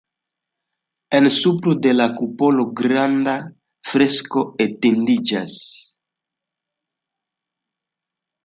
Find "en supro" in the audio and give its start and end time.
1.17-1.73